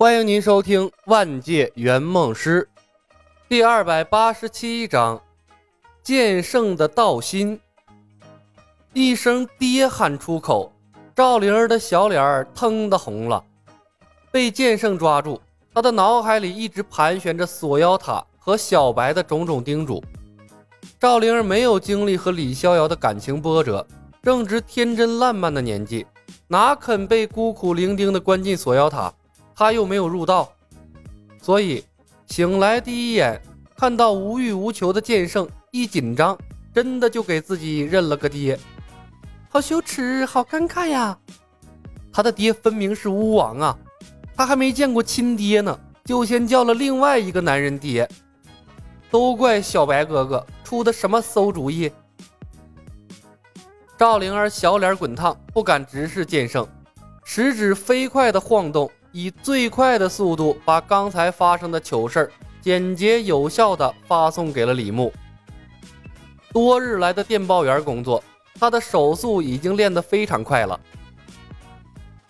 [0.00, 2.66] 欢迎您收听《万界圆梦师》
[3.50, 5.18] 第二百八十七章
[6.02, 7.58] 《剑圣的道心》。
[8.94, 10.72] 一声“爹”喊出口，
[11.14, 13.44] 赵灵儿的小脸儿腾的红了。
[14.30, 15.38] 被剑圣抓住，
[15.74, 20.02] 他的脑海里一直盘旋着锁妖塔和小白的种种叮嘱。
[20.98, 23.86] 赵灵儿没有经历和李逍遥的感情波折，
[24.22, 26.06] 正值天真烂漫的年纪，
[26.48, 29.12] 哪肯被孤苦伶仃的关进锁妖塔？
[29.60, 30.50] 他又没有入道，
[31.42, 31.84] 所以
[32.28, 33.38] 醒来第一眼
[33.76, 36.34] 看到无欲无求的剑圣，一紧张，
[36.72, 38.58] 真的就给自己认了个爹，
[39.50, 41.18] 好羞耻，好尴尬呀！
[42.10, 43.78] 他的爹分明是巫王啊，
[44.34, 48.08] 他还没见过亲爹呢，就先叫了另外一个男人爹，
[49.10, 51.92] 都怪小白哥哥出的什么馊主意！
[53.98, 56.66] 赵灵儿小脸滚烫，不敢直视剑圣，
[57.24, 58.90] 食指飞快的晃动。
[59.12, 65.12] 以最快的速度把刚才发生的糗事儿简洁有效地发送给了李牧。
[66.52, 68.22] 多日来的电报员工作，
[68.58, 70.78] 他的手速已经练得非常快了。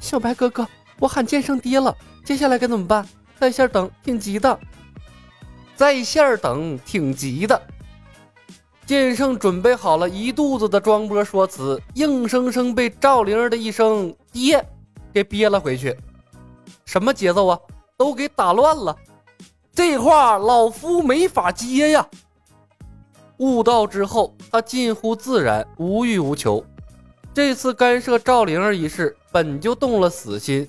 [0.00, 0.66] 小白哥哥，
[0.98, 3.06] 我喊剑圣爹了，接下来该怎么办？
[3.38, 4.58] 在线等，挺急的。
[5.74, 7.60] 在线等，挺急的。
[8.86, 14.64] 剑圣准备好了一肚子的装波说辞，硬生生被赵灵儿的一声“爹”
[15.12, 15.94] 给憋了回去。
[16.84, 17.58] 什么节奏啊？
[17.96, 18.94] 都给打乱了。
[19.72, 22.06] 这话老夫没法接呀。
[23.38, 26.64] 悟道之后，他近乎自然，无欲无求。
[27.34, 30.66] 这次干涉赵灵儿一事，本就动了死心，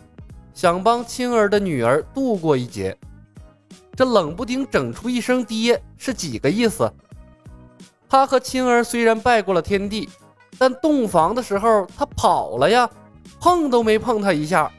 [0.53, 2.97] 想帮青儿的女儿度过一劫。
[3.95, 6.91] 这冷不丁整出一声爹，是几个意思？
[8.09, 10.09] 他和青儿虽然拜过了天地，
[10.57, 12.89] 但洞房的时候他跑了呀，
[13.39, 14.71] 碰都没碰他一下。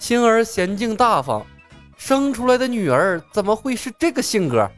[0.00, 1.44] 青儿娴静大方，
[1.94, 4.68] 生出来的女儿怎么会是这个性格？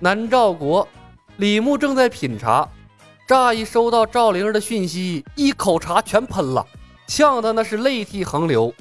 [0.00, 0.86] 南赵国，
[1.36, 2.68] 李牧正在品茶，
[3.26, 6.66] 乍一收到赵灵儿的讯息，一口茶全喷了，
[7.06, 8.74] 呛得那是泪涕横流，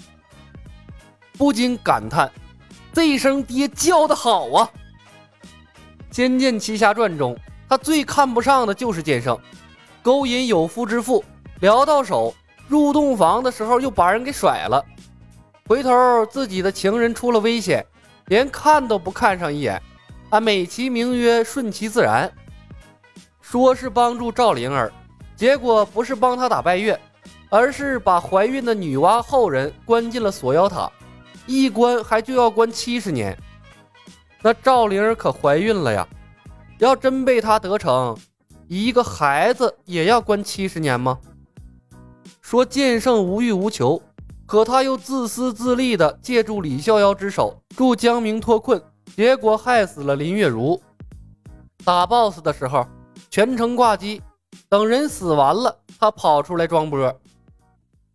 [1.38, 2.30] 不禁感叹
[2.92, 4.68] ：“这一声爹叫的好啊！”
[6.16, 7.38] 《仙剑奇侠传》中，
[7.70, 9.40] 他最看不上的就是剑圣，
[10.02, 11.24] 勾引有夫之妇，
[11.62, 12.34] 聊到手。
[12.68, 14.84] 入洞房的时候又把人给甩了，
[15.68, 17.86] 回头自己的情人出了危险，
[18.26, 19.82] 连看都不看上一眼，
[20.30, 22.30] 啊，美其名曰顺其自然，
[23.42, 24.92] 说是帮助赵灵儿，
[25.36, 27.00] 结果不是帮他打败月，
[27.50, 30.92] 而是把怀孕的女娲后人关进了锁妖塔，
[31.46, 33.38] 一关还就要关七十年，
[34.42, 36.06] 那赵灵儿可怀孕了呀，
[36.80, 38.18] 要真被他得逞，
[38.68, 41.18] 一个孩子也要关七十年吗？
[42.50, 44.02] 说剑圣无欲无求，
[44.46, 48.82] 可他又自私自利的借助李逍遥之手助江明脱困，
[49.18, 50.82] 结果害死了林月如。
[51.84, 52.88] 打 BOSS 的时候
[53.30, 54.22] 全程挂机，
[54.70, 57.14] 等人死完了，他跑出来装波，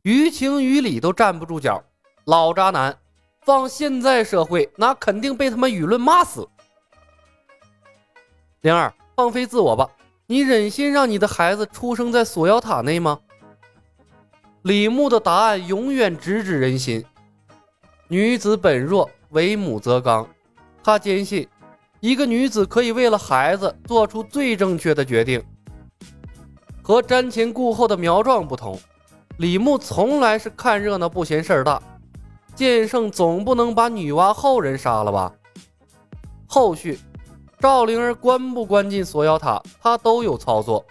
[0.00, 1.84] 于情于理都站不住脚，
[2.24, 2.96] 老渣男，
[3.42, 6.48] 放现在社会那肯定被他们舆论骂死。
[8.62, 9.90] 灵儿，放飞自我吧，
[10.26, 13.20] 你忍心让你的孩子出生在锁妖塔内吗？
[14.62, 17.04] 李牧的答案永远直指人心。
[18.06, 20.24] 女子本弱，为母则刚。
[20.84, 21.48] 他坚信，
[21.98, 25.42] 一个女子可以为了孩子做出最正确的决定。
[26.80, 28.78] 和瞻前顾后的苗壮不同，
[29.38, 31.82] 李牧从来是看热闹不嫌事儿大。
[32.54, 35.32] 剑圣总不能把女娲后人杀了吧？
[36.46, 37.00] 后续，
[37.58, 40.84] 赵灵儿关不关进锁妖塔，他都有操作。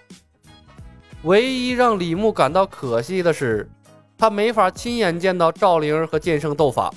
[1.23, 3.69] 唯一让李牧感到可惜的是，
[4.17, 6.91] 他没法亲眼见到赵灵儿和剑圣斗法。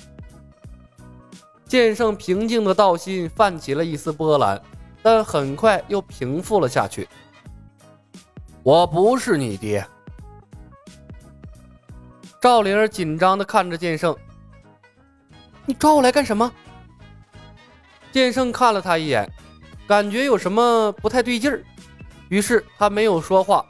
[1.65, 4.59] 剑圣平静的道心泛起了一丝波澜，
[5.01, 7.07] 但很快又平复了下去。
[8.63, 9.85] 我不是你爹。
[12.41, 14.15] 赵灵儿紧张的看着剑圣
[15.65, 16.51] ：“你抓我来干什么？”
[18.11, 19.29] 剑圣看了他一眼，
[19.87, 21.63] 感觉有什么不太对劲儿，
[22.29, 23.65] 于是他没有说话。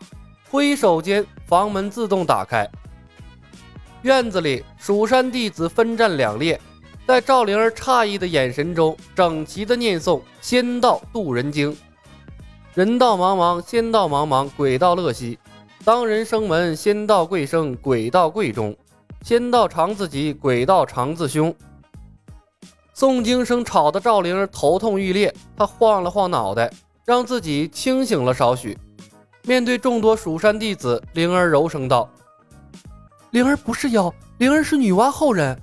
[0.55, 2.65] 挥手间，房门自动打开。
[4.03, 6.57] 院子里，蜀山弟子分站两列，
[7.05, 11.73] 在赵灵儿诧异的眼神中，整齐的念诵《仙道渡人经》
[12.73, 15.37] ：“人道茫茫，仙道茫茫，鬼道乐兮。
[15.83, 18.73] 当人生门，仙道贵生，鬼道贵终。
[19.23, 21.53] 仙道常自己，鬼道常自凶。”
[22.95, 26.71] 诵经声吵得赵灵儿头痛欲裂，她晃了晃脑袋，
[27.03, 28.77] 让自己清醒了少许。
[29.47, 32.09] 面对众多蜀山弟子，灵儿柔声道
[33.29, 35.55] ：“灵儿不是妖，灵儿是女娲后人。”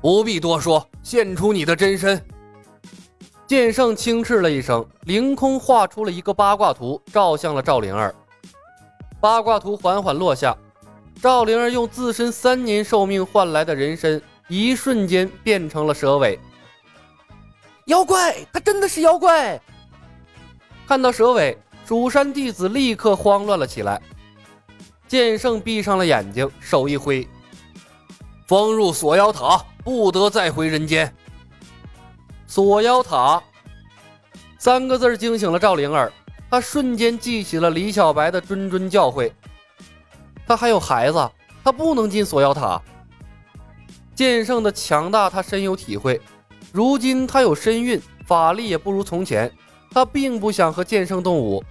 [0.00, 2.22] 不必多说，现出你的真身。
[3.46, 8.14] 剑圣轻斥了一声，凌空画出了一个八卦图，照向了赵灵儿。
[9.20, 10.56] 八卦图缓缓落下，
[11.20, 16.38] 赵灵儿用自身三年寿命换来的人参，一瞬间变成了蛇尾。
[17.86, 19.60] 妖怪，他真的是妖怪！
[20.86, 21.58] 看到蛇尾，
[21.88, 23.98] 蜀山弟子立刻慌乱了起来。
[25.06, 27.26] 剑圣闭上了眼睛，手一挥，
[28.46, 31.10] 封入锁妖塔，不得再回人间。
[32.46, 33.42] 锁妖塔
[34.58, 36.12] 三个字惊醒了赵灵儿，
[36.50, 39.32] 她瞬间记起了李小白的谆谆教诲。
[40.46, 41.30] 他还有孩子，
[41.64, 42.78] 他不能进锁妖塔。
[44.14, 46.20] 剑圣的强大，他深有体会。
[46.70, 49.50] 如今他有身孕，法力也不如从前，
[49.90, 51.64] 他并不想和剑圣动武。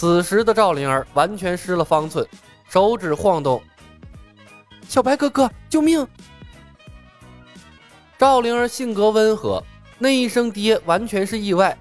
[0.00, 2.24] 此时的赵灵儿完全失了方寸，
[2.68, 3.60] 手指晃动
[4.88, 6.06] ：“小白哥哥，救命！”
[8.16, 9.60] 赵灵儿性格温和，
[9.98, 11.76] 那一声“爹”完全是意外。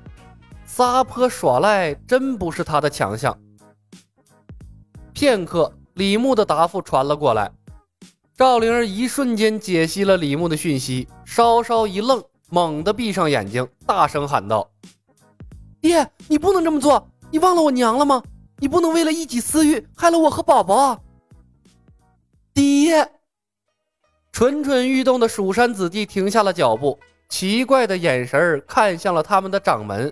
[0.65, 3.37] 撒泼耍赖真不是他的强项。
[5.13, 7.51] 片刻，李牧的答复传了过来。
[8.35, 14.67] 赵灵儿一瞬间解析了李牧的讯息，稍稍一愣，猛地闭上眼睛，大声喊道
[15.79, 17.07] ：“爹，你不能这么做！
[17.38, 18.24] 你忘了我娘了吗？
[18.57, 21.00] 你不能为了一己私欲害了我和宝宝啊！”
[22.51, 23.07] 爹。
[24.31, 26.98] 蠢蠢欲动的蜀山子弟停下了脚步，
[27.30, 30.12] 奇怪的眼神看向了他们的掌门。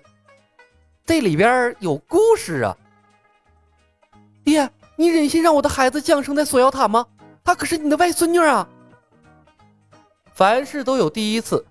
[1.03, 2.77] 这里边有故事啊！
[4.43, 7.03] 爹，你忍心让我的孩子降生在锁妖塔吗？
[7.43, 8.69] 她可是你的外孙女啊！
[10.31, 11.65] 凡事都有第一次，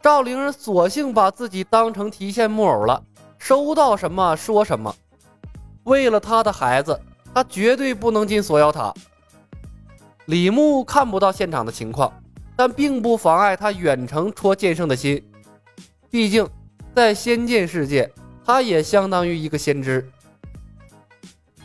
[0.00, 3.04] 赵灵儿索性把自己当成提线木偶了，
[3.44, 4.96] 收到什么说什么。
[5.82, 6.98] 为了他的孩子，
[7.34, 8.90] 他绝对不能进锁妖塔。
[10.24, 12.10] 李牧看不到现场的情况，
[12.56, 15.22] 但并不妨碍他远程戳剑圣的心。
[16.10, 16.48] 毕竟，
[16.94, 18.10] 在仙剑世界，
[18.46, 20.10] 他也相当于一个先知。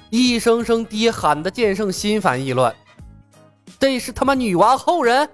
[0.09, 2.75] 一声声爹喊的剑圣心烦意乱，
[3.79, 5.29] 这是他妈女娲后人？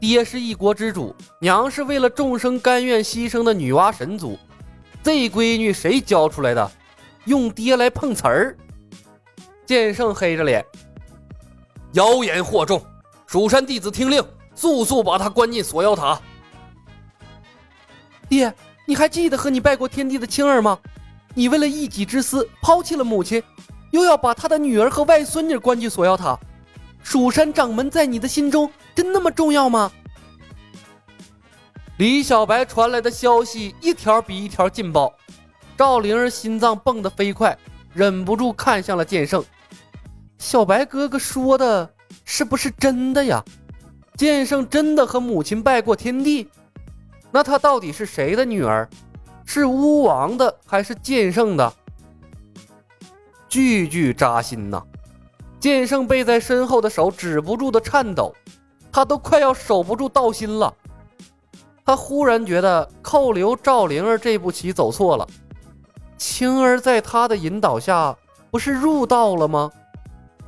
[0.00, 4.36] 爹是一国之主，娘是为了众生甘愿牺牲的女娲神族，
[5.02, 6.70] 这闺女谁教出来的？
[7.24, 8.56] 用爹来碰瓷儿？
[9.66, 10.64] 剑圣黑着脸。
[11.92, 12.84] 妖言惑众，
[13.26, 16.20] 蜀山弟子听令，速速把他关进锁妖塔。
[18.28, 18.52] 爹，
[18.86, 20.78] 你还记得和你拜过天地的青儿吗？
[21.34, 23.42] 你为了一己之私抛弃了母亲，
[23.90, 26.38] 又要把他的女儿和外孙女关进锁妖塔。
[27.02, 29.90] 蜀山掌门在你的心中真那么重要吗？
[32.02, 35.14] 李小白传来的消息一条比一条劲爆，
[35.76, 37.56] 赵灵儿心脏蹦得飞快，
[37.94, 39.44] 忍不住看向了剑圣。
[40.36, 41.88] 小白哥哥说的
[42.24, 43.40] 是不是真的呀？
[44.16, 46.48] 剑圣真的和母亲拜过天地？
[47.30, 48.90] 那他到底是谁的女儿？
[49.46, 51.72] 是巫王的还是剑圣的？
[53.48, 54.82] 句句扎心呐！
[55.60, 58.34] 剑圣背在身后的手止不住的颤抖，
[58.90, 60.74] 他都快要守不住道心了。
[61.84, 65.26] 他忽然觉得扣留赵灵儿这步棋走错了。
[66.16, 68.16] 青儿在他的引导下
[68.50, 69.70] 不是入道了吗？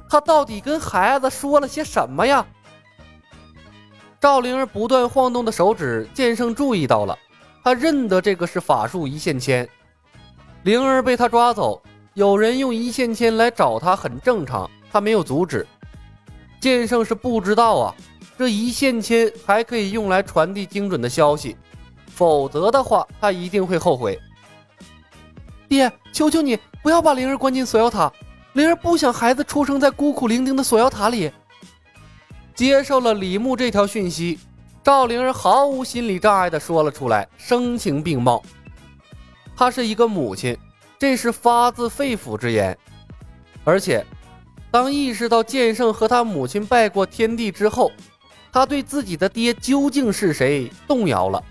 [0.08, 2.46] 他到底跟孩子说了些什么呀？
[4.20, 7.18] 赵灵儿不断晃动的手指，剑圣注意到了，
[7.64, 9.68] 他认得这个是法术一线牵。
[10.62, 11.82] 灵儿被他抓走，
[12.14, 15.66] 有人用一线牵来找他很正常，他没有阻止。
[16.60, 17.94] 剑圣是不知道啊，
[18.36, 21.56] 这一线牵还可以用来传递精准的消息，
[22.10, 24.18] 否则的话他一定会后悔。
[25.68, 28.12] 爹，求求你不要把灵儿关进锁妖塔。
[28.54, 31.30] 灵儿不想孩子出生在孤苦伶仃的锁妖塔里。
[32.54, 34.38] 接受了李牧这条讯息，
[34.82, 38.40] 赵灵儿毫无心理障碍地说了出来，声情并茂。
[39.56, 40.56] 她是一个母亲，
[40.98, 42.76] 这是发自肺腑之言。
[43.64, 44.04] 而且，
[44.70, 47.90] 当意识到剑圣和他母亲拜过天地之后，
[48.54, 51.42] 他对自己的爹究竟是谁动摇了。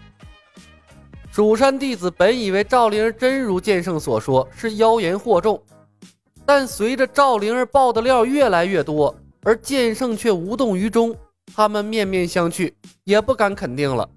[1.33, 5.61] 蜀山弟子本以为赵灵儿真如剑圣所说，是妖言惑众。
[6.45, 11.13] 但随着赵灵儿爆的料越来越多，而剑圣却无动于衷，
[11.53, 12.71] 他们面面相觑，
[13.03, 14.09] 也不敢肯定了。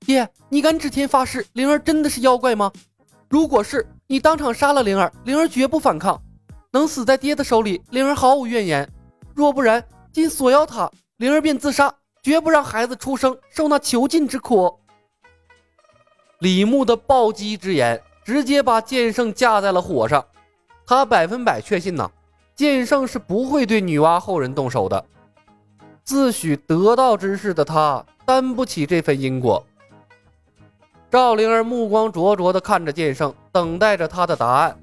[0.00, 2.70] 爹，你敢指天发誓，灵儿真的是妖怪吗？
[3.30, 6.22] 如果是，你当场杀了灵儿，灵儿绝不反抗，
[6.72, 8.86] 能死在爹的手里，灵儿毫无怨言。
[9.34, 14.78] 若不然，进锁妖塔，灵儿便自杀，绝不让孩子出生，受那囚禁之苦。
[16.38, 20.24] 李牧的暴击之言，直接把剑圣架在了火上。
[20.86, 22.08] 他百分百确信呢，
[22.54, 25.04] 剑圣是不会对女娲后人动手的。
[26.04, 29.66] 自诩得道之士的他担不起这份因果。
[31.10, 34.78] 赵灵儿目光灼灼地看着剑圣，等待着他的答案。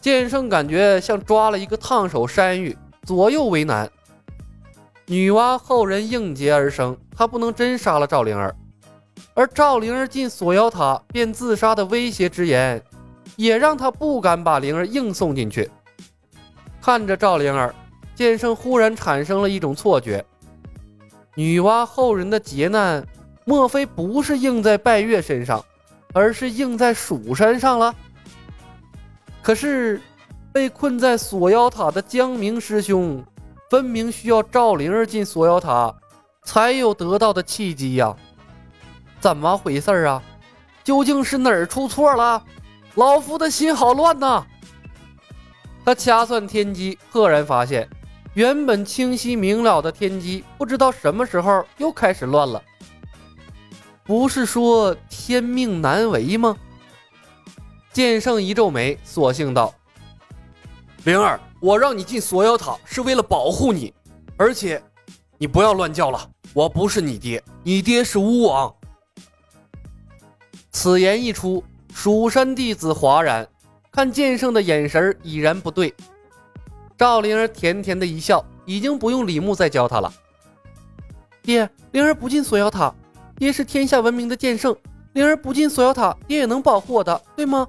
[0.00, 3.90] 剑圣感觉像抓了一个烫手山芋，左右为难。
[5.12, 8.56] 女娲后人应劫而生，他不能真杀了赵灵儿。
[9.34, 12.82] 而赵灵儿进锁妖塔便自杀的威胁之言，
[13.36, 15.70] 也让他不敢把灵儿硬送进去。
[16.80, 17.74] 看着赵灵儿，
[18.14, 20.24] 剑圣忽然产生了一种错觉：
[21.34, 23.06] 女娲后人的劫难，
[23.44, 25.62] 莫非不是应在拜月身上，
[26.14, 27.94] 而是应在蜀山上了？
[29.42, 30.00] 可是，
[30.54, 33.22] 被困在锁妖塔的江明师兄，
[33.72, 35.94] 分明需要赵灵儿进锁妖塔，
[36.44, 38.14] 才有得到的契机呀！
[39.18, 40.22] 怎么回事啊？
[40.84, 42.44] 究竟是哪儿出错了？
[42.96, 44.44] 老夫的心好乱呐！
[45.86, 47.88] 他掐算天机，赫然发现，
[48.34, 52.62] 原本清晰明了的天机，不知道什么时候又开始乱了。
[54.04, 56.54] 不是说天命难违吗？
[57.90, 59.72] 剑圣一皱眉，索性道
[61.04, 63.94] ：“灵儿，我让你进锁妖塔是为了保护你，
[64.36, 64.82] 而且
[65.38, 68.74] 你不要乱叫了，我不是你爹，你爹是巫王。”
[70.72, 71.62] 此言一出，
[71.94, 73.46] 蜀山弟子哗然，
[73.92, 75.94] 看剑圣的眼神已然不对。
[76.98, 80.12] 赵灵儿甜甜的一笑，已经不用李牧再教他了。
[81.42, 82.92] 爹，灵儿不进锁妖塔，
[83.36, 84.76] 爹是天下闻名的剑圣，
[85.12, 87.68] 灵儿不进锁妖塔，爹也能保护我的，对吗？